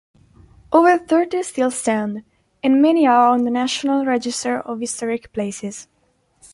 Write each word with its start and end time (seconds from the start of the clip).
Over 0.73 0.97
thirty 0.97 1.43
still 1.43 1.69
stand 1.69 2.23
and 2.63 2.81
many 2.81 3.05
are 3.05 3.27
on 3.27 3.43
the 3.43 3.51
National 3.51 4.03
Register 4.03 4.59
of 4.59 4.79
Historic 4.79 5.31
Places. 5.31 5.87